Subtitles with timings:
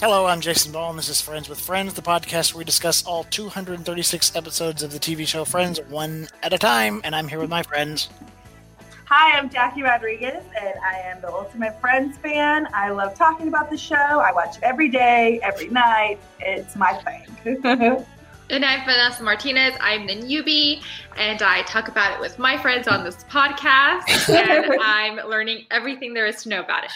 [0.00, 3.04] Hello, I'm Jason Ball, and this is Friends with Friends, the podcast where we discuss
[3.04, 7.02] all 236 episodes of the TV show Friends one at a time.
[7.04, 8.08] And I'm here with my friends.
[9.04, 12.66] Hi, I'm Jackie Rodriguez, and I am the ultimate Friends fan.
[12.72, 13.94] I love talking about the show.
[13.94, 16.18] I watch it every day, every night.
[16.40, 16.94] It's my
[17.44, 18.06] thing.
[18.50, 19.74] And I'm Vanessa Martinez.
[19.80, 20.82] I'm the newbie,
[21.16, 24.28] and I talk about it with my friends on this podcast.
[24.28, 26.90] And I'm learning everything there is to know about it.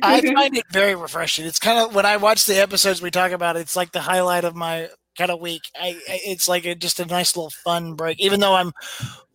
[0.00, 1.44] I find it very refreshing.
[1.44, 4.44] It's kind of when I watch the episodes we talk about, it's like the highlight
[4.44, 5.62] of my kind of week.
[5.74, 8.20] I, it's like a, just a nice little fun break.
[8.20, 8.72] Even though I'm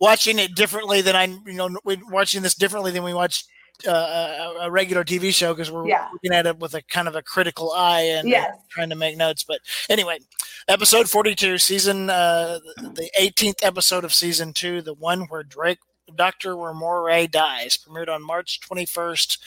[0.00, 3.44] watching it differently than I, you know, we're watching this differently than we watch
[3.86, 6.08] uh, a, a regular TV show because we're Yeah.
[6.12, 8.56] looking at it with a kind of a critical eye and uh, Yes.
[8.70, 9.44] trying to make notes.
[9.44, 10.18] But anyway,
[10.66, 15.78] episode 42, season uh, the 18th episode of season two, the one where Drake,
[16.16, 19.38] Doctor Ramoray dies, premiered on March 21st,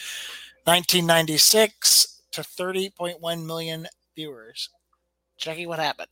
[0.65, 4.69] 1996, to 30.1 million viewers.
[5.37, 6.07] Jackie, what happened?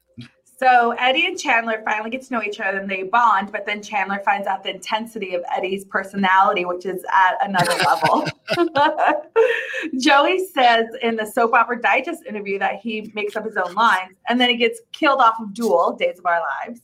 [0.59, 3.81] So Eddie and Chandler finally get to know each other and they bond, but then
[3.81, 8.27] Chandler finds out the intensity of Eddie's personality, which is at another level.
[9.99, 14.17] Joey says in the Soap Opera Digest interview that he makes up his own lines,
[14.27, 16.81] and then he gets killed off of Duel, Days of Our Lives.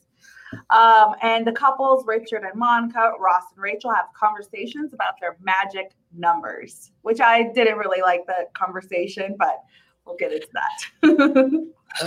[0.70, 5.92] Um, and the couples, Richard and Monica, Ross and Rachel, have conversations about their magic
[6.16, 9.62] numbers, which I didn't really like the conversation, but
[10.06, 11.66] we'll get into that.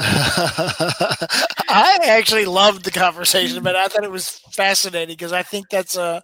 [1.69, 5.97] I actually loved the conversation, but I thought it was fascinating because I think that's
[5.97, 6.21] uh,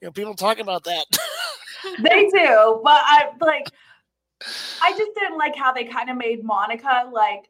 [0.00, 1.04] you know, people talk about that.
[2.02, 3.68] they do, but I like.
[4.82, 7.48] I just didn't like how they kind of made Monica like,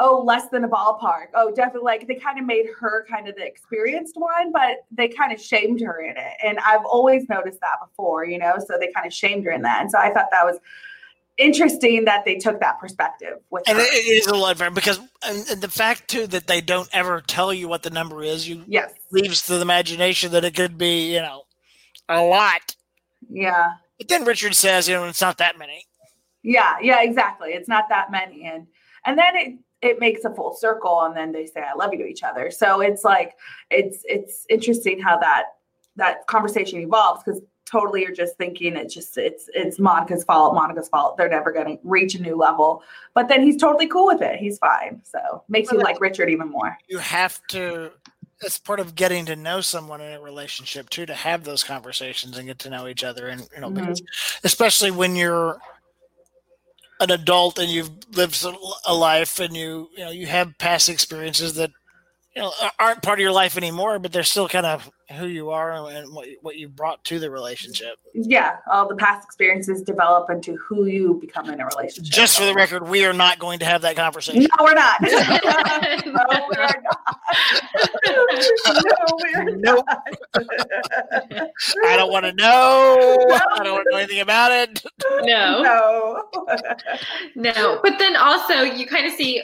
[0.00, 1.26] oh, less than a ballpark.
[1.34, 5.08] Oh, definitely like they kind of made her kind of the experienced one, but they
[5.08, 6.32] kind of shamed her in it.
[6.42, 8.54] And I've always noticed that before, you know.
[8.58, 10.58] So they kind of shamed her in that, and so I thought that was
[11.38, 13.84] interesting that they took that perspective with and her.
[13.84, 14.98] it, is a lot different because
[15.56, 18.92] the fact too that they don't ever tell you what the number is, you yes,
[19.10, 21.42] leaves to the imagination that it could be, you know,
[22.08, 22.76] a lot.
[23.28, 23.74] yeah.
[23.98, 25.86] But then Richard says, you know, it's not that many.
[26.42, 27.50] Yeah, yeah, exactly.
[27.50, 28.66] It's not that many, and
[29.04, 31.98] and then it it makes a full circle, and then they say "I love you"
[31.98, 32.50] to each other.
[32.50, 33.34] So it's like
[33.70, 35.44] it's it's interesting how that
[35.96, 40.88] that conversation evolves because totally you're just thinking it's just it's it's Monica's fault, Monica's
[40.88, 41.16] fault.
[41.16, 42.82] They're never going to reach a new level,
[43.14, 44.38] but then he's totally cool with it.
[44.38, 45.00] He's fine.
[45.04, 46.78] So makes you like Richard even more.
[46.88, 47.90] You have to.
[48.42, 52.36] It's part of getting to know someone in a relationship too, to have those conversations
[52.36, 53.74] and get to know each other, and you know, Mhm.
[53.76, 54.02] because
[54.44, 55.58] especially when you're
[57.00, 58.42] an adult and you've lived
[58.86, 61.70] a life and you you know you have past experiences that
[62.36, 65.50] you know aren't part of your life anymore, but they're still kind of who you
[65.50, 67.96] are and what what you brought to the relationship.
[68.12, 72.12] Yeah, all the past experiences develop into who you become in a relationship.
[72.12, 74.42] Just for the record, we are not going to have that conversation.
[74.42, 75.00] No, we're not.
[75.02, 77.16] no, we are not.
[78.04, 79.84] no, we are Nope.
[79.88, 80.02] not.
[81.86, 82.96] I don't want to know.
[83.56, 84.84] I don't want to know anything about it.
[85.22, 85.62] No.
[85.62, 86.24] No.
[87.34, 89.42] No, but then also you kind of see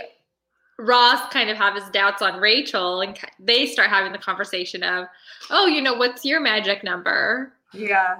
[0.79, 5.07] Ross kind of have his doubts on Rachel, and they start having the conversation of,
[5.51, 8.17] "Oh, you know, what's your magic number?" Yeah.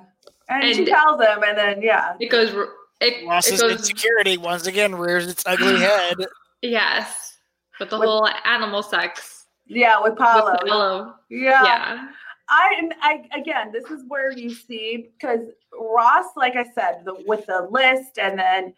[0.49, 2.15] And, she tells him, and then, yeah.
[2.21, 2.69] It goes, r-
[3.01, 6.17] it, it Ross's goes, insecurity once again rears its ugly head.
[6.61, 7.39] yes,
[7.81, 9.47] with the With- whole animal sex.
[9.67, 10.57] Yeah, with with Paolo.
[10.67, 11.15] Paolo.
[11.31, 11.63] Yeah.
[11.65, 12.09] Yeah,
[12.51, 15.41] I, and I, again, this is where you see, because
[15.81, 18.75] Ross, like I said, the, with the list and then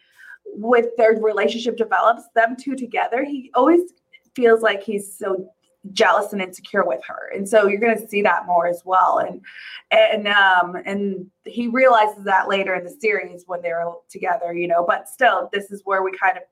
[0.57, 3.81] with their relationship develops, them two together, he always
[4.35, 5.49] feels like he's so
[5.93, 9.19] jealous and insecure with her and so you're going to see that more as well
[9.19, 9.39] and
[9.91, 14.83] and um and he realizes that later in the series when they're together you know
[14.83, 16.43] but still this is where we kind of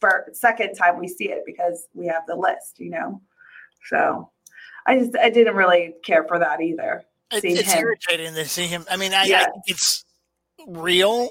[0.00, 3.20] for second time we see it because we have the list you know
[3.90, 4.30] so
[4.86, 7.82] i just i didn't really care for that either It- it's him.
[7.84, 8.86] irritating to see him.
[8.90, 9.44] I mean, I, I Yeah.
[9.50, 10.06] think it's
[10.66, 11.28] real.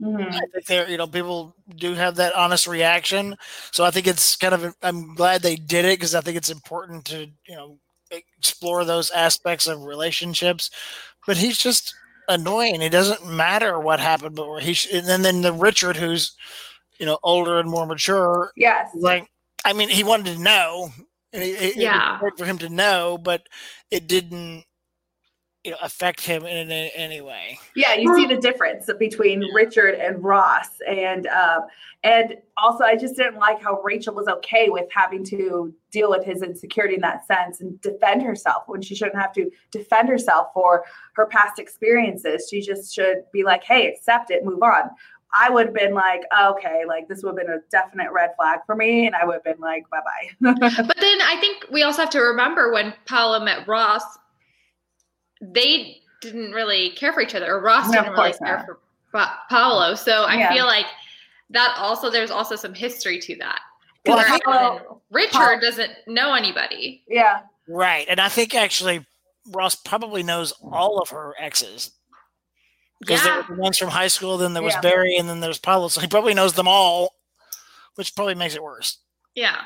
[0.00, 0.34] Mhm.
[0.34, 3.36] I think there, you know, people do have that honest reaction.
[3.72, 4.74] So I think it's kind of.
[4.82, 7.78] I'm glad they did it because I think it's important to you know
[8.10, 10.70] explore those aspects of relationships.
[11.26, 11.94] But he's just
[12.28, 12.82] annoying.
[12.82, 16.34] It doesn't matter what happened, but he sh- and then then the Richard who's
[16.98, 19.26] you know older and more mature yes like
[19.64, 20.90] i mean he wanted to know
[21.32, 22.18] and it, it, Yeah.
[22.22, 23.42] it for him to know but
[23.90, 24.64] it didn't
[25.64, 29.94] you know affect him in any, any way Yeah, you see the difference between Richard
[29.94, 31.66] and Ross, and um,
[32.02, 36.24] and also I just didn't like how Rachel was okay with having to deal with
[36.24, 40.48] his insecurity in that sense and defend herself when she shouldn't have to defend herself
[40.54, 40.84] for
[41.14, 42.48] her past experiences.
[42.50, 44.90] She just should be like, "Hey, accept it, move on."
[45.32, 48.60] I would have been like, okay, like this would have been a definite red flag
[48.66, 50.30] for me, and I would have been like, bye bye.
[50.58, 54.02] but then I think we also have to remember when Paolo met Ross,
[55.40, 58.66] they didn't really care for each other, or Ross No, didn't really care not.
[58.66, 58.78] for
[59.12, 59.94] Pa- Paolo.
[59.94, 60.52] So I Yeah.
[60.52, 60.86] feel like
[61.50, 63.60] that also there's also some history to that.
[64.06, 67.02] Well, I Whereas think- Paolo- Richard Paolo- doesn't know anybody.
[67.08, 68.06] yeah, Right.
[68.08, 69.06] And I think actually
[69.46, 71.92] Ross probably knows all of her exes.
[73.00, 74.80] Because there were the ones from high school, then there was Yeah.
[74.82, 75.88] Barry, and then there's Paolo.
[75.88, 77.14] So he probably knows them all,
[77.94, 78.98] which probably makes it worse.
[79.34, 79.64] Yeah.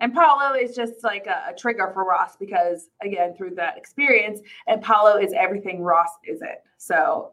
[0.00, 4.40] And Paolo is just like a, a trigger for Ross because again, through that experience,
[4.66, 6.58] and Paolo is everything Ross isn't.
[6.78, 7.32] So,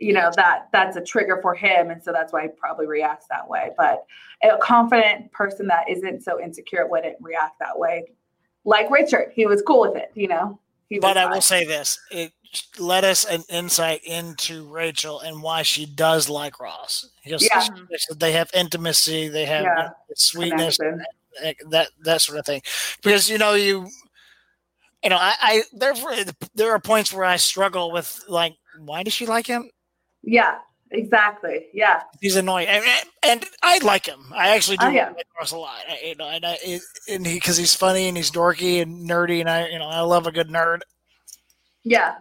[0.00, 3.26] you know that that's a trigger for him, and so that's why he probably reacts
[3.30, 3.70] that way.
[3.76, 4.04] But
[4.42, 8.04] a confident person that isn't so insecure wouldn't react that way.
[8.64, 10.10] Like Richard, he was cool with it.
[10.14, 12.32] You know, he But I will say this it
[12.78, 17.10] led us an insight into Rachel and why she does like Ross.
[17.22, 17.66] Because Yeah.
[18.16, 19.88] they have intimacy, they have Yeah.
[20.14, 21.04] sweetness, Connection.
[21.70, 22.62] That that sort of thing.
[23.02, 23.88] Because you know you,
[25.02, 25.94] you know I, I there
[26.54, 29.70] there are points where I struggle with like why does she like him?
[30.22, 30.58] Yeah,
[30.90, 31.66] exactly.
[31.72, 32.02] Yeah.
[32.20, 32.84] He's annoying, and,
[33.22, 34.32] and I like him.
[34.34, 35.08] I actually do Oh, yeah.
[35.16, 35.80] like Ross a lot.
[35.88, 36.58] I, you know, and, I,
[37.08, 40.00] and he because he's funny and he's dorky and nerdy, and I you know I
[40.00, 40.80] love a good nerd.
[41.84, 42.16] Yeah.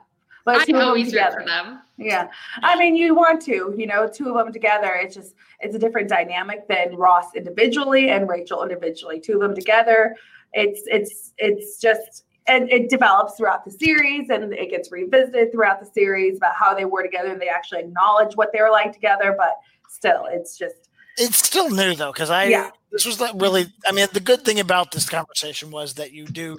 [0.46, 1.42] But I two of always root together.
[1.42, 1.82] for them.
[1.98, 2.30] Yeah.
[2.62, 4.94] I mean, you want to, you know, two of them together.
[4.94, 9.20] It's just, it's a different dynamic than Ross individually and Rachel individually.
[9.20, 10.16] Two of them together,
[10.54, 15.80] it's, it's, it's just, and it develops throughout the series and it gets revisited throughout
[15.80, 18.94] the series about how they were together and they actually acknowledge what they were like
[18.94, 19.36] together.
[19.38, 19.56] But
[19.90, 22.70] still, it's just, It's still new though, because I Yeah.
[22.92, 23.74] this was not really.
[23.86, 26.58] I mean, the good thing about this conversation was that you do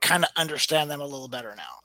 [0.00, 1.80] kind of understand them a little better now.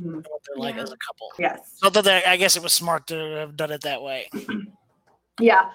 [0.00, 0.82] Mhm, What they're like Yeah.
[0.82, 1.30] as a couple.
[1.38, 1.78] yes.
[1.82, 4.28] Not that I guess it was smart to have done it that way.
[5.38, 5.68] Yeah.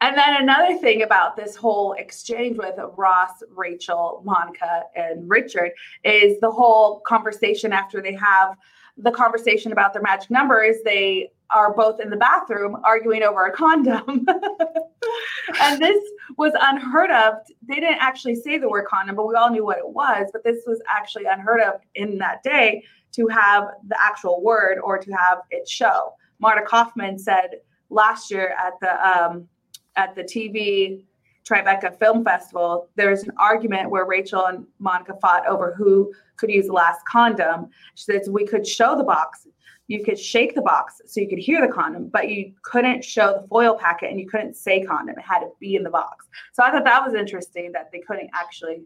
[0.00, 5.72] And then another thing about this whole exchange with Ross, Rachel, Monica, and Richard
[6.02, 8.56] is the whole conversation after they have
[8.96, 10.76] the conversation about their magic numbers.
[10.84, 14.26] They are both in the bathroom arguing over a condom.
[15.60, 16.02] and this
[16.38, 17.34] was unheard of.
[17.66, 20.30] They didn't actually say the word condom, but we all knew what it was.
[20.32, 24.98] But this was actually unheard of in that day to have the actual word or
[24.98, 26.12] to have it show.
[26.38, 27.60] Marta Kaufman said
[27.90, 29.48] last year at the um,
[29.96, 31.04] at the TV
[31.48, 36.66] Tribeca Film Festival, there's an argument where Rachel and Monica fought over who could use
[36.66, 37.68] the last condom.
[37.94, 39.46] She says we could show the box,
[39.88, 43.40] you could shake the box so you could hear the condom, but you couldn't show
[43.40, 45.18] the foil packet and you couldn't say condom.
[45.18, 46.26] It had to be in the box.
[46.52, 48.82] So I thought that was interesting that they couldn't actually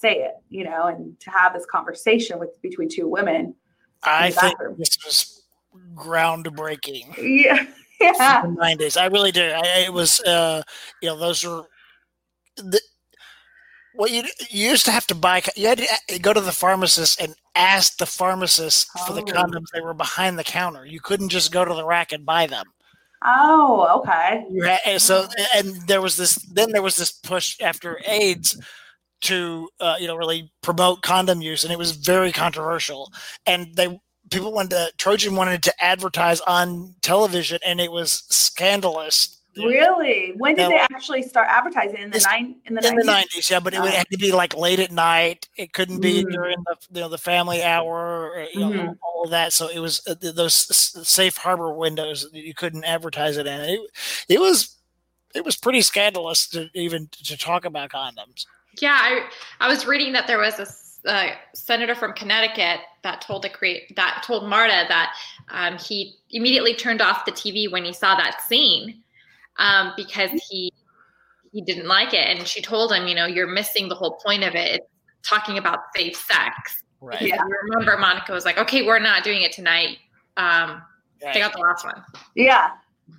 [0.00, 3.54] say it, you know, and to have this conversation with between two women.
[4.02, 4.76] I think bathroom.
[4.78, 5.42] this was
[5.94, 7.16] groundbreaking.
[7.18, 7.66] Yeah.
[8.00, 8.44] Yeah.
[8.44, 9.00] in the 90s.
[9.00, 9.42] I really do.
[9.42, 10.64] I, it was, uh,
[11.00, 11.62] you know, those were
[12.56, 12.80] the,
[13.94, 17.20] well, you, you used to have to buy, you had to go to the pharmacist
[17.20, 19.24] and ask the pharmacist for the Oh.
[19.26, 19.66] condoms.
[19.72, 20.84] They were behind the counter.
[20.84, 22.66] You couldn't just go to the rack and buy them.
[23.24, 24.46] Oh, okay.
[24.66, 28.58] Had, and so, and there was this, then there was this push after AIDS
[29.22, 31.64] to, uh, you know, really promote condom use.
[31.64, 33.10] And it was very controversial.
[33.46, 33.98] And they,
[34.30, 39.38] people wanted to, Trojan wanted to advertise on television and it was scandalous.
[39.54, 40.32] Really?
[40.38, 40.68] When did No.
[40.70, 43.50] they actually start advertising in the nine in the in the 90s?
[43.50, 45.46] yeah, but it would have to be like late at night.
[45.58, 46.32] It couldn't be Mm.
[46.32, 48.98] during the you know the family hour, or, you know, Mhm.
[49.02, 49.52] all of that.
[49.52, 50.54] So it was uh, those
[51.06, 53.60] safe harbor windows that you couldn't advertise it in.
[53.60, 53.80] It,
[54.26, 54.78] it was
[55.34, 58.46] it was pretty scandalous to even to talk about condoms.
[58.80, 59.28] Yeah, I
[59.60, 60.66] I was reading that there was a
[61.04, 65.14] uh, senator from Connecticut that told the create that told Marta that
[65.50, 69.02] um, he immediately turned off the TV when he saw that scene
[69.56, 70.72] um, because he
[71.52, 74.42] he didn't like it, and she told him, you know, you're missing the whole point
[74.44, 74.76] of it.
[74.76, 76.82] It's talking about safe sex.
[77.00, 77.18] Right.
[77.18, 77.44] Because Yeah.
[77.46, 79.98] you remember, Monica was like, "Okay, we're not doing it tonight."
[80.36, 80.82] Um,
[81.22, 81.34] right.
[81.34, 82.02] They got the last one.
[82.34, 82.70] Yeah.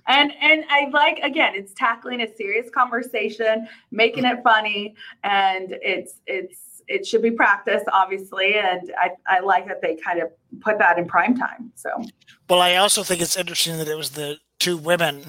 [0.06, 6.20] And and I like again, it's tackling a serious conversation, making it funny, and it's
[6.26, 8.56] it's it should be practiced, obviously.
[8.56, 10.28] And I, I like that they kind of
[10.60, 11.72] put that in prime time.
[11.74, 11.88] So
[12.50, 15.24] Well, I also think it's interesting that it was the two women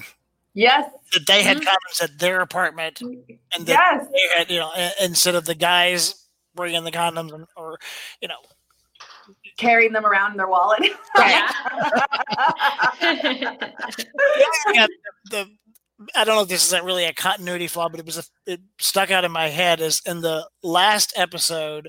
[0.52, 1.64] yes, that they had Mhm.
[1.64, 6.26] condoms at their apartment, and that yes, they had you know instead of the guys
[6.54, 7.78] bringing the condoms, or
[8.20, 8.40] you know,
[9.56, 10.82] carrying them around in their wallet.
[13.14, 14.74] Yeah.
[14.74, 14.90] got
[15.30, 15.46] the
[16.14, 18.24] I don't know if this is a really a continuity flaw, but it was a,
[18.52, 21.88] it stuck out in my head as in the last episode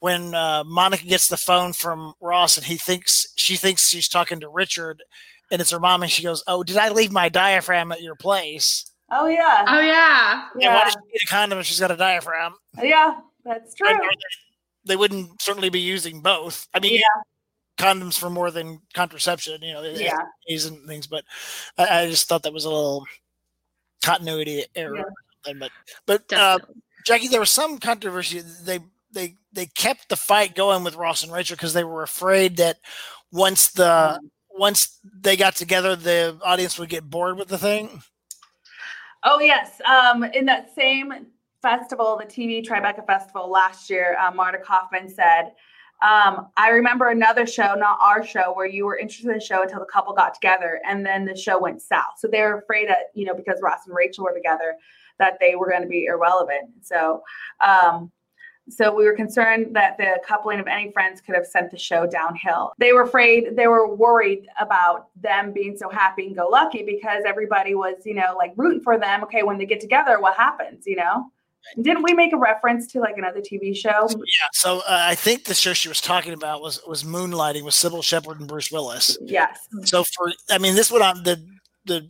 [0.00, 4.40] when uh, Monica gets the phone from Ross and he thinks she thinks she's talking
[4.40, 5.02] to Richard,
[5.50, 8.16] and it's her mom, and she goes, "Oh, did I leave my diaphragm at your
[8.16, 9.64] place?" Oh yeah.
[9.68, 10.46] Oh yeah.
[10.58, 10.74] Yeah.
[10.74, 10.84] Why Yeah.
[10.84, 12.54] does she need a condom if she's got a diaphragm?
[12.82, 13.88] Yeah, that's true.
[13.88, 14.00] And
[14.84, 16.66] They wouldn't certainly be using both.
[16.74, 17.00] I mean, Yeah.
[17.80, 20.18] Condoms for more than contraception, you know, Yeah.
[20.48, 21.06] And things.
[21.06, 21.24] But
[21.78, 23.06] I, I just thought that was a little
[24.02, 25.04] continuity error.
[25.46, 25.52] Yeah.
[25.58, 25.70] But
[26.06, 26.58] but uh,
[27.06, 28.42] Jackie, there was some controversy.
[28.64, 28.80] They
[29.12, 32.78] they they kept the fight going with Ross and Rachel because they were afraid that
[33.32, 34.20] once the
[34.50, 38.02] once they got together, the audience would get bored with the thing.
[39.24, 41.26] Oh yes, um, in that same
[41.62, 45.52] festival, the TV Tribeca Festival last year, uh, Marta Kaufman said,
[46.02, 49.62] um, "I remember another show, not our show, where you were interested in the show
[49.62, 52.18] until the couple got together, and then the show went south.
[52.18, 54.74] So they were afraid that you know because Ross and Rachel were together,
[55.18, 56.70] that they were going to be irrelevant.
[56.82, 57.22] So."
[57.60, 58.12] Um,
[58.70, 62.06] so we were concerned that the coupling of any friends could have sent the show
[62.06, 62.72] downhill.
[62.78, 67.24] They were afraid, they were worried about them being so happy and go lucky because
[67.26, 69.24] everybody was, you know, like rooting for them.
[69.24, 71.30] Okay, when they get together, what happens, you know?
[71.80, 74.08] Didn't we make a reference to like another TV show?
[74.10, 74.48] Yeah.
[74.52, 78.02] So uh, I think the show she was talking about was was Moonlighting with Cybill
[78.02, 79.18] Shepherd and Bruce Willis.
[79.22, 79.58] Yes.
[79.84, 81.44] So for I mean, this went on the
[81.84, 82.08] the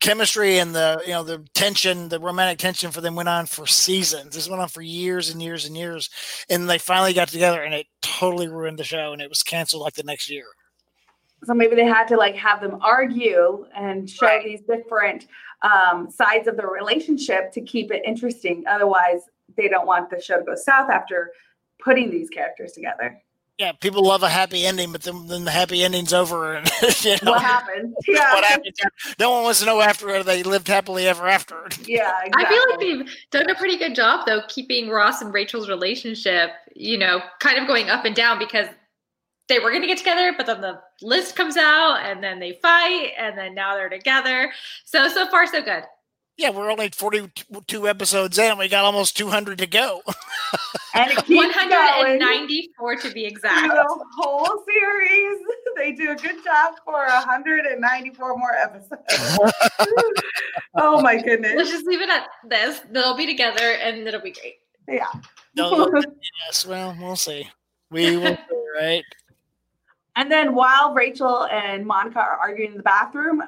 [0.00, 3.66] chemistry and the you know the tension, the romantic tension for them went on for
[3.66, 4.34] seasons.
[4.34, 6.10] This went on for years and years and years,
[6.48, 9.82] and they finally got together, and it totally ruined the show, and it was canceled
[9.82, 10.44] like the next year.
[11.44, 14.42] So maybe they had to like have them argue and show Right.
[14.44, 15.26] these different
[15.62, 18.64] um, sides of the relationship to keep it interesting.
[18.68, 19.22] Otherwise,
[19.56, 21.32] they don't want the show to go south after
[21.82, 23.20] putting these characters together.
[23.58, 26.70] Yeah, people love a happy ending, but then, then the happy ending's over, and
[27.00, 27.94] you know What happened?
[28.06, 28.34] Yeah.
[28.34, 28.76] what happens.
[29.18, 31.66] No one wants to know after they lived happily ever after.
[31.86, 32.12] Yeah.
[32.34, 36.50] I feel like they've done a pretty good job though, keeping Ross and Rachel's relationship,
[36.74, 38.66] you know, kind of going up and down because
[39.48, 42.52] they were going to get together, but then the list comes out and then they
[42.62, 44.52] fight and then now they're together.
[44.84, 45.84] So, so far, so good.
[46.38, 50.02] Yeah, we're only forty-two episodes in, and we got almost two hundred to go.
[50.94, 52.18] and it keeps going.
[52.18, 53.68] 194 to be exact.
[53.68, 55.38] the whole series.
[55.76, 59.02] They do a good job for 194 more episodes.
[60.74, 61.52] oh my goodness.
[61.54, 62.80] Let's just leave it at this.
[62.90, 64.54] They'll be together and it'll be great.
[64.88, 65.06] Yeah.
[65.54, 67.50] Yes, well, we'll see.
[67.90, 69.04] We will see, right?
[70.16, 73.42] And then while Rachel and Monica are arguing in the bathroom,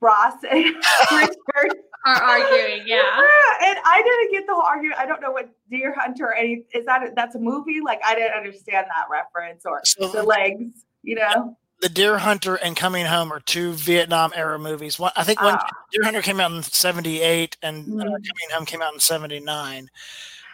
[0.00, 0.64] Ross and
[1.12, 1.76] Richard
[2.06, 3.00] Are arguing, yeah.
[3.62, 4.98] And I didn't get the whole argument.
[5.00, 7.80] I don't know what Deer Hunter or any is that that's a movie?
[7.82, 11.56] Like I didn't understand that reference or So the legs, you know.
[11.80, 14.98] the Deer Hunter and Coming Home are two Vietnam era movies.
[14.98, 15.66] One, I think one Ah.
[15.92, 18.06] Deer Hunter came out in '78, and uh, Mhm.
[18.06, 19.88] Coming Home came out in '79,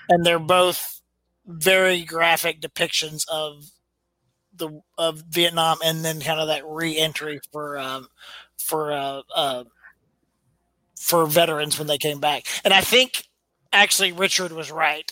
[0.08, 1.00] and they're both
[1.46, 3.64] very graphic depictions of
[4.60, 8.06] the of Vietnam, and then kind of that re-entry for um,
[8.58, 9.64] for uh, uh,
[10.96, 12.44] for veterans when they came back.
[12.64, 13.24] And I think
[13.72, 15.10] actually Richard was right.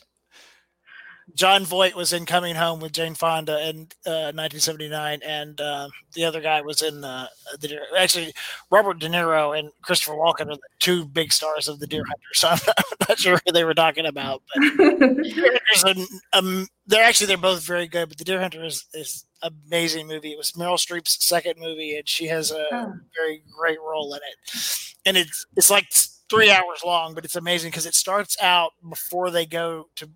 [1.38, 6.24] Jon Voight was in Coming Home with Jane Fonda in uh, 1979, and uh, the
[6.24, 7.28] other guy was in uh,
[7.60, 8.32] the Deer- actually
[8.72, 12.34] Robert De Niro and Christopher Walken are the two big stars of the Deer Hunter.
[12.34, 15.96] So I'm not, I'm not sure who they were talking about, but
[16.32, 18.08] um, they're actually they're both very good.
[18.08, 20.32] But the Deer Hunter is is an amazing movie.
[20.32, 22.92] It was Meryl Streep's second movie, and she has a Oh.
[23.16, 24.60] very great role in it.
[25.06, 25.86] And it's it's like
[26.28, 30.10] three hours long, but it's amazing because it starts out before they go to.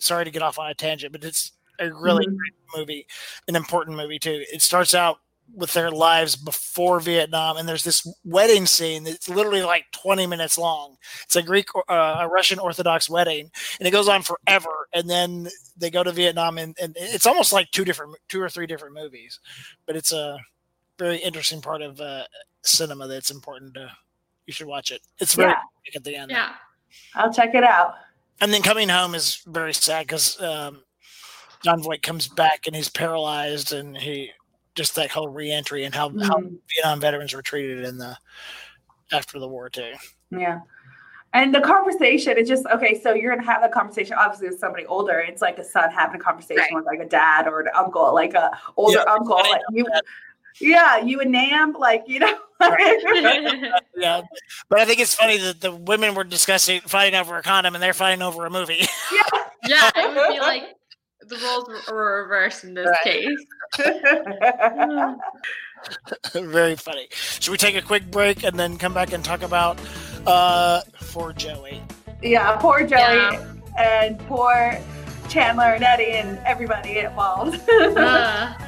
[0.00, 2.36] Sorry to get off on a tangent, but it's a really Mhm.
[2.36, 3.06] great movie,
[3.46, 4.44] an important movie too.
[4.52, 5.20] It starts out
[5.54, 10.58] with their lives before Vietnam, and there's this wedding scene that's literally like 20 minutes
[10.58, 10.98] long.
[11.22, 14.88] It's a Greek, uh, a Russian Orthodox wedding, and it goes on forever.
[14.92, 18.50] And then they go to Vietnam, and, and it's almost like two different, two or
[18.50, 19.40] three different movies.
[19.86, 20.38] But it's a
[20.98, 22.24] very interesting part of uh,
[22.62, 23.90] cinema that's important to.
[24.46, 25.00] You should watch it.
[25.18, 25.62] It's very Yeah.
[25.96, 26.30] at the end.
[26.30, 26.54] Yeah.
[27.14, 27.94] I'll check it out.
[28.40, 30.82] And then coming home is very sad because um,
[31.64, 34.30] Jon Voight comes back and he's paralyzed, and he
[34.74, 36.58] just that whole reentry and how, how Mhm.
[36.72, 38.16] Vietnam veterans were treated in the
[39.12, 39.92] after the war too.
[40.30, 40.60] Yeah.
[41.34, 42.98] And the conversation is just okay.
[43.00, 45.18] So you're gonna have the conversation, obviously, with somebody older.
[45.18, 46.74] It's like a son having a conversation Right.
[46.74, 49.36] with like a dad or an uncle, like a older Yeah, uncle.
[49.36, 50.04] Like you, that.
[50.60, 52.38] Yeah, you and Nam, like you know.
[53.96, 54.22] Yeah,
[54.68, 57.82] but I think it's funny that the women were discussing fighting over a condom and
[57.82, 58.86] they're fighting over a movie.
[59.12, 59.22] yeah,
[59.66, 60.74] yeah, it would be like
[61.20, 63.04] the roles were reversed in this Right.
[63.04, 63.46] case.
[66.34, 67.08] very funny.
[67.12, 69.78] Should we take a quick break and then come back and talk about
[70.26, 71.80] uh for Joey?
[72.22, 73.54] yeah, poor Joey Yeah.
[73.78, 74.78] and poor
[75.28, 77.60] Chandler and Eddie and everybody involved.
[77.70, 78.67] Uh, this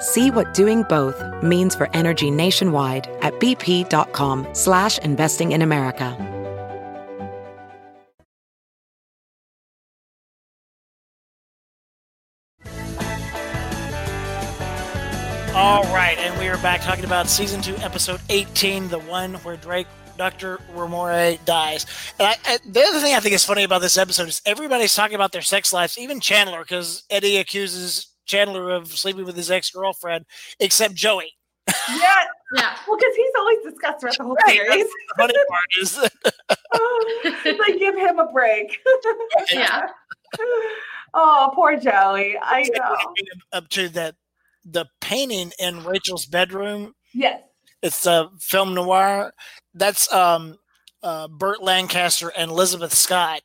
[0.00, 6.34] See what doing both means for energy nationwide at bp.com slash investing in America.
[15.56, 19.56] All right, and we are back talking about season two, episode 18, the one where
[19.56, 19.86] Drake,
[20.18, 20.58] Dr.
[20.74, 21.86] Ramoray dies.
[22.18, 24.92] And I, I, the other thing I think is funny about this episode is everybody's
[24.96, 29.50] talking about their sex lives, even Chandler, because Eddie accuses Chandler of sleeping with his
[29.50, 30.24] ex girlfriend,
[30.60, 31.32] except Joey.
[31.88, 32.24] Yeah,
[32.56, 32.76] Yeah.
[32.86, 34.84] well, because he's always discussed throughout the whole Right, series.
[34.84, 35.94] The funny part is
[37.44, 38.78] that like, give him a break.
[39.52, 39.86] Yeah.
[41.14, 42.36] oh, poor Joey.
[42.40, 42.96] I know.
[43.52, 44.14] up to that
[44.64, 46.94] the painting in Rachel's bedroom.
[47.12, 47.42] Yes.
[47.82, 49.32] It's a film noir.
[49.74, 50.56] That's um,
[51.02, 53.42] uh, Burt Lancaster and Elizabeth Scott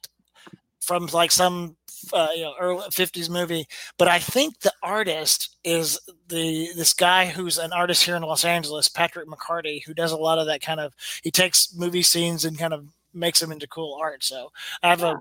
[0.81, 1.75] from like some
[2.13, 3.67] uh, you know early fifties movie.
[3.97, 8.45] But I think the artist is the this guy who's an artist here in Los
[8.45, 10.93] Angeles, Patrick McCarty, who does a lot of that kind of.
[11.23, 14.23] He takes movie scenes and kind of makes them into cool art.
[14.23, 14.51] So
[14.83, 15.19] I have a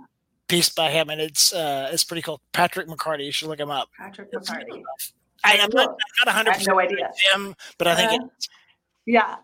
[0.49, 2.41] piece by him, and it's uh, it's pretty cool.
[2.53, 3.89] Patrick McCarty, you should look him up.
[3.99, 4.83] Patrick McCarty.
[5.45, 7.11] I, I'm not, I'm not 100 I have no idea.
[7.33, 8.49] him, but I think Uh, it's
[9.07, 9.37] Yeah.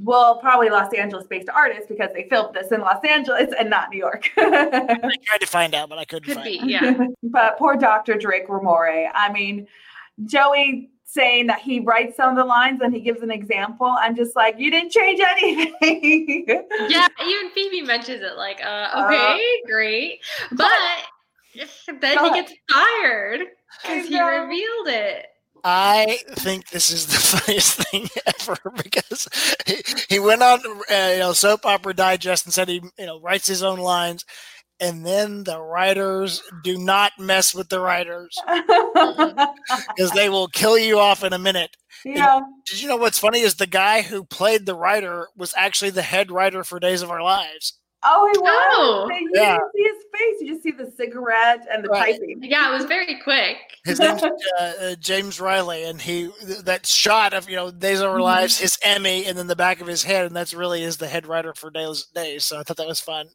[0.00, 3.90] Well, probably Los Angeles based artists because they filmed this in Los Angeles and not
[3.90, 4.30] New York.
[4.36, 6.58] I tried to find out, but I couldn't Could find be.
[6.58, 6.64] it.
[6.68, 7.06] Yeah.
[7.24, 8.14] but poor Dr.
[8.14, 9.08] Drake Ramoray.
[9.12, 9.66] I mean,
[10.24, 13.86] Joey saying that he writes some of the lines and he gives an example.
[13.86, 16.46] I'm just like, you didn't change anything.
[16.88, 17.08] Yeah.
[17.26, 20.20] Even Phoebe mentions it like, uh, Uh, okay, great.
[20.52, 20.70] But
[22.00, 23.40] then Go he gets fired
[23.82, 25.26] because he revealed it.
[25.64, 28.08] I think this is the funniest thing
[28.40, 29.28] ever because
[29.66, 29.76] he,
[30.08, 33.46] he went on uh, you know soap opera digest and said he you know writes
[33.46, 34.24] his own lines
[34.80, 40.98] and then the writers do not mess with the writers because they will kill you
[40.98, 41.76] off in a minute.
[42.04, 42.40] yeah.
[42.66, 46.02] Did you know what's funny is the guy who played the writer was actually the
[46.02, 47.78] head writer for Days of Our Lives.
[48.04, 48.50] Oh, he was.
[48.74, 49.08] Oh.
[49.10, 49.56] you Yeah.
[49.56, 50.40] didn't see his face.
[50.40, 52.14] You just see the cigarette and the Right.
[52.14, 52.38] typing.
[52.42, 53.56] Yeah, it was very quick.
[53.84, 54.30] His name's uh,
[54.60, 56.30] uh, James Reilly, and he
[56.62, 58.22] that shot of you know Days of Our Mhm.
[58.22, 61.08] Lives, his Emmy, and then the back of his head, and that's really is the
[61.08, 62.06] head writer for Days.
[62.14, 62.44] Days.
[62.44, 63.30] So I thought that was fun.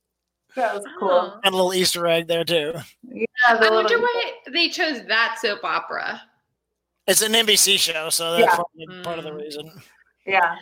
[0.55, 1.09] That was cool.
[1.11, 1.39] Oh.
[1.43, 2.73] Fun little Easter egg there too.
[3.03, 6.21] Yeah, I little- wonder why they chose that soap opera.
[7.07, 8.55] It's an NBC show, so that's Yeah.
[8.55, 9.41] probably part of the Mm.
[9.41, 9.81] reason.
[10.25, 10.55] Yeah.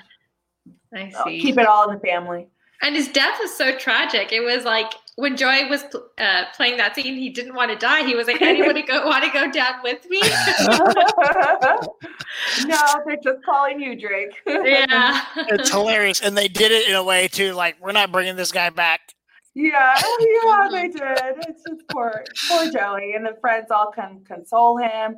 [0.95, 1.39] I Oh, see.
[1.39, 2.47] keep it all in the family.
[2.81, 4.31] And his death was so tragic.
[4.31, 5.83] It was like when Joey was
[6.17, 8.03] uh, playing that scene, he didn't want to die.
[8.03, 10.21] He was like, "Anyone to go want to go down with me?"
[12.65, 14.33] no, they're just calling you, Drake.
[14.47, 17.53] yeah, It's hilarious, and they did it in a way too.
[17.53, 19.01] Like we're not bringing this guy back.
[19.53, 21.01] Yeah, yeah, they did.
[21.47, 25.17] It's just poor, poor Joey, and the friends all can console him,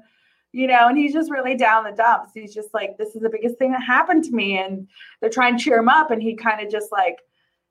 [0.52, 2.32] you know, and he's just really down the dumps.
[2.34, 4.88] He's just like, "This is the biggest thing that happened to me," and
[5.22, 7.18] they're trying to cheer him up, and he kind of just like,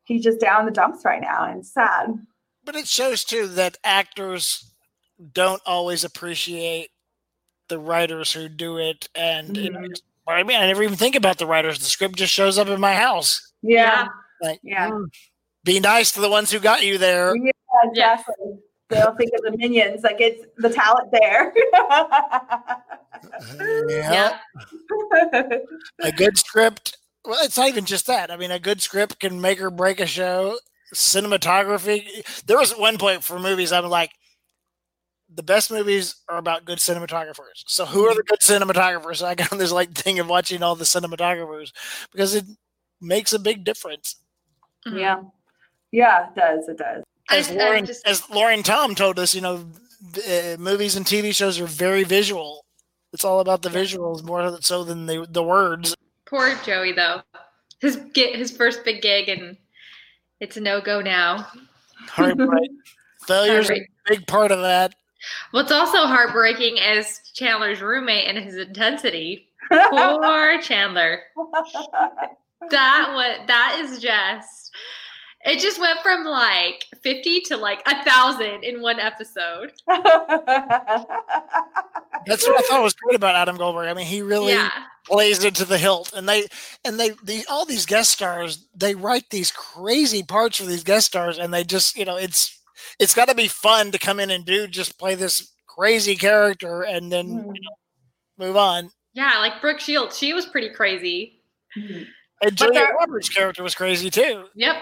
[0.04, 2.14] he's just down the dumps right now and sad.
[2.64, 4.72] But it shows too that actors
[5.32, 6.90] don't always appreciate
[7.68, 9.94] the writers who do it, and you know, Mhm.
[10.28, 11.78] I mean, I never even think about the writers.
[11.80, 13.52] The script just shows up in my house.
[13.62, 14.06] Yeah,
[14.40, 14.90] Like, Yeah.
[14.90, 15.06] mm,
[15.64, 17.34] be nice to the ones who got you there.
[17.36, 17.50] yeah,
[17.84, 18.34] exactly.
[18.88, 21.52] They'll think of the minions, like it's the talent there.
[23.88, 24.38] Yeah.
[26.02, 26.96] a good script.
[27.24, 28.30] Well, it's not even just that.
[28.30, 30.58] I mean, a good script can make or break a show.
[30.94, 32.44] Cinematography.
[32.46, 34.10] There was one point for movies, I'm like,
[35.34, 37.62] the best movies are about good cinematographers.
[37.66, 39.16] So who are the good cinematographers?
[39.16, 41.72] So I got on this like thing of watching all the cinematographers
[42.12, 42.44] because it
[43.00, 44.16] makes a big difference.
[44.86, 44.98] Mhm.
[45.00, 45.22] yeah,
[45.92, 46.68] yeah, it does.
[46.68, 47.02] It does.
[47.30, 49.64] As I- I Lauren, just- as Lauren Tom told us, you know,
[50.28, 52.66] uh, movies and TV shows are very visual.
[53.14, 55.94] It's all about the visuals more so than the the words.
[56.32, 57.20] Poor Joey though.
[57.82, 59.58] His get his first big gig and
[60.40, 61.46] it's a no go now.
[62.08, 62.70] Heartbreak.
[63.26, 64.94] Failure's a big part of that.
[65.50, 69.46] What's also heartbreaking is Chandler's roommate and his intensity.
[69.70, 71.20] Poor Chandler.
[72.70, 74.70] That what that is just
[75.44, 79.72] it just went from like 50 to like a thousand in one episode.
[82.26, 83.88] That's what I thought was great about Adam Goldberg.
[83.88, 84.70] I mean, he really Yeah.
[85.06, 86.46] plays into the hilt, and they
[86.84, 88.66] and they the all these guest stars.
[88.74, 92.56] They write these crazy parts for these guest stars, and they just you know it's
[93.00, 96.82] it's got to be fun to come in and do just play this crazy character
[96.82, 97.56] and then Mhm.
[97.56, 97.76] you know,
[98.46, 98.90] move on.
[99.14, 101.42] Yeah, like Brooke Shields, she was pretty crazy.
[101.76, 102.06] Mhm.
[102.42, 104.76] And Julia Roberts' character was crazy too, Yep.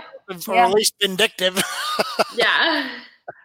[0.49, 0.67] Or Yeah.
[0.67, 1.63] at least vindictive.
[2.37, 2.89] Yeah.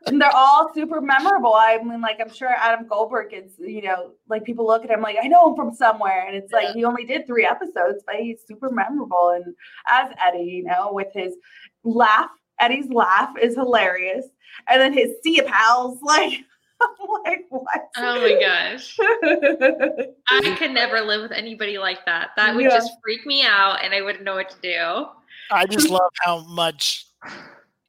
[0.07, 1.53] and they're all super memorable.
[1.53, 5.01] I mean, like I'm sure Adam Goldberg is, you know, like people look at him
[5.01, 6.73] like I know him from somewhere, and it's like Yeah.
[6.73, 9.29] he only did three episodes, but he's super memorable.
[9.29, 9.53] And
[9.87, 11.35] as Eddie, you know, with his
[11.83, 14.25] laugh, Eddie's laugh is hilarious,
[14.67, 16.33] and then his sea of pals, like
[16.81, 17.89] I'm like what?
[17.97, 18.97] Oh my gosh.
[20.29, 22.29] I could never live with anybody like that.
[22.35, 22.69] That would Yeah.
[22.71, 25.05] just freak me out and I wouldn't know what to do.
[25.51, 27.05] I just love how much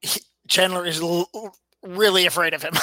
[0.01, 1.29] he- Chandler is l-
[1.83, 2.75] really afraid of him.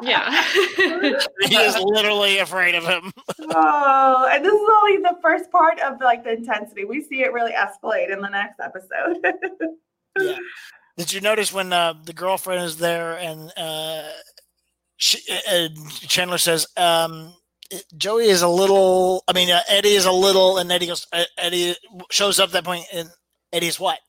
[0.00, 0.44] Yeah.
[0.76, 3.12] he is literally afraid of him.
[3.40, 6.84] oh, and this is only the first part of like the intensity.
[6.84, 9.16] We see it really escalate in the next episode.
[10.20, 10.36] Yeah.
[10.96, 14.08] Did you notice when uh, the girlfriend is there and uh,
[14.96, 15.68] she, uh,
[16.06, 17.34] Chandler says, um,
[17.96, 21.24] Joey is a little, I mean, uh, Eddie is a little, and Eddie goes, uh,
[21.36, 21.76] Eddie
[22.10, 23.08] shows up at that point, and
[23.52, 23.98] Eddie's what?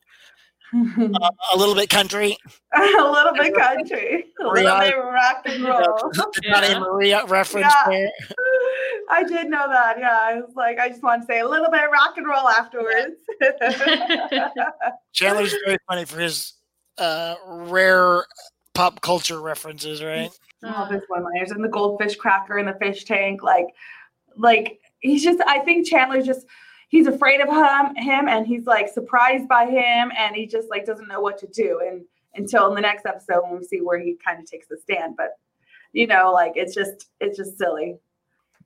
[0.71, 2.37] Uh, a little bit country.
[2.75, 6.11] a little bit country, a little bit rock and roll.
[6.45, 7.89] Not a Maria reference Yeah.
[7.89, 8.11] there.
[9.09, 9.97] I did know that.
[9.99, 12.47] Yeah, I was like, I just want to say a little bit rock and roll
[12.47, 13.15] afterwards.
[15.13, 16.53] Chandler's very funny for his
[16.99, 18.25] uh, rare
[18.75, 20.29] pop culture references, right?
[20.63, 20.89] All uh.
[20.89, 23.67] his one-liners and the goldfish cracker in the fish tank, like,
[24.35, 25.41] like he's just.
[25.45, 26.45] I think Chandler's just.
[26.89, 30.85] He's afraid of him, him, and he's like surprised by him, and he just like
[30.85, 31.81] doesn't know what to do.
[31.87, 32.03] And
[32.35, 35.15] until in the next episode when we see where he kind of takes the stand,
[35.15, 35.37] but
[35.93, 37.97] you know, like it's just, it's just silly.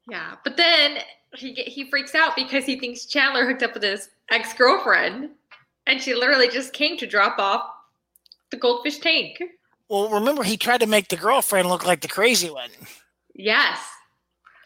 [0.09, 0.99] Yeah, but then
[1.35, 5.29] he he freaks out because he thinks Chandler hooked up with his ex girlfriend,
[5.87, 7.63] and she literally just came to drop off
[8.51, 9.41] the goldfish tank.
[9.89, 12.69] Well, remember he tried to make the girlfriend look like the crazy one.
[13.35, 13.79] Yes,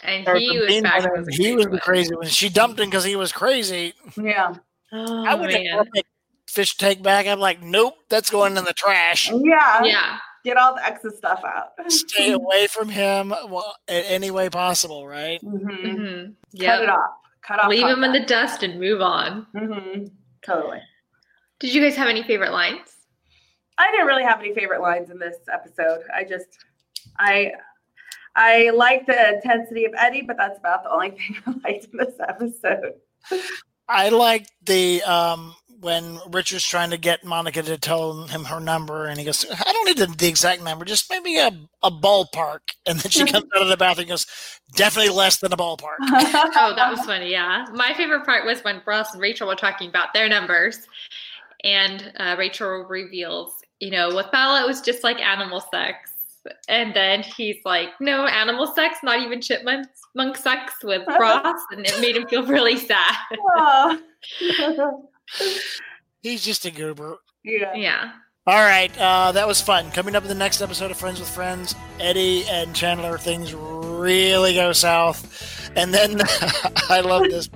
[0.04, 1.02] and Or he was mean back.
[1.02, 2.28] the he was the crazy one.
[2.28, 3.94] She dumped him because he was crazy.
[4.16, 4.56] Yeah,
[4.92, 5.88] Oh, I would have
[6.48, 7.28] fish take back.
[7.28, 9.30] I'm like, nope, that's going in the trash.
[9.30, 11.72] yeah, Yeah, Get all the extra stuff out.
[11.92, 15.42] Stay away from him well, in any way possible, right?
[15.44, 16.32] Mhm.
[16.52, 17.10] hmm Cut it off.
[17.42, 17.70] Cut off.
[17.70, 19.46] Leave him in the dust and move on.
[19.54, 20.06] hmm
[20.46, 20.80] Totally.
[21.60, 22.97] Did you guys have any favorite lines?
[24.08, 26.04] I didn't really have any favorite lines in this episode.
[26.14, 26.66] I just,
[27.18, 27.52] I,
[28.36, 31.98] I like the intensity of Eddie, but that's about the only thing I liked in
[31.98, 32.94] this episode.
[33.90, 39.06] I like the um, when Richard's trying to get Monica to tell him her number,
[39.06, 41.52] and he goes, "I don't need the, the exact number, just maybe a,
[41.84, 44.26] a ballpark." And then she comes out of the bathroom and goes,
[44.76, 45.98] "Definitely less than a ballpark."
[46.60, 47.32] Oh, that was funny.
[47.32, 47.66] Yeah.
[47.74, 50.88] My favorite part was when Ross and Rachel were talking about their numbers,
[51.64, 56.12] and uh, Rachel reveals, you know, with Bella, it was just like animal sex.
[56.70, 61.60] And then he's like, no, animal sex, not even chipmunk monk sex with Ross.
[61.72, 63.16] And it made him feel really sad.
[63.58, 64.00] Oh.
[66.22, 67.18] He's just a goober.
[67.44, 67.74] yeah.
[67.76, 68.12] Yeah.
[68.48, 69.92] All right, uh, that was fun.
[69.92, 74.54] Coming up in the next episode of Friends with Friends, Eddie and Chandler, things really
[74.54, 75.67] go south.
[75.78, 76.20] And then
[76.90, 77.50] I love this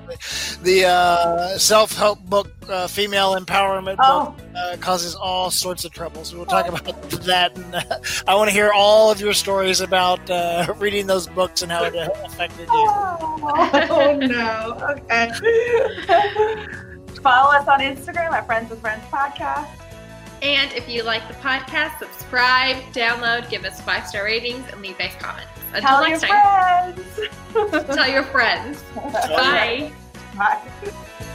[0.58, 5.92] the uh, self help book, uh, female empowerment Oh, book, uh, causes all sorts of
[5.92, 6.34] troubles.
[6.34, 6.86] We'll talk about
[7.24, 7.58] that.
[7.58, 7.82] And uh,
[8.28, 11.84] I want to hear all of your stories about uh, reading those books and how
[11.86, 12.68] it affected you.
[12.74, 14.78] oh no.
[14.92, 15.32] Okay.
[17.22, 19.68] Follow us on Instagram at Friends with Friends Podcast.
[20.44, 24.98] And if you like the podcast, subscribe, download, give us five star ratings, and leave
[24.98, 25.61] nice comments.
[25.74, 27.88] Until Tell your next time, friends.
[27.96, 28.84] tell your friends.
[28.96, 29.92] Bye.
[30.36, 31.28] Bye.